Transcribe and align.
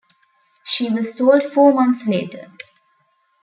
She 0.65 0.89
was 0.89 1.13
sold 1.15 1.43
four 1.53 1.75
months 1.75 2.07
later. 2.07 2.51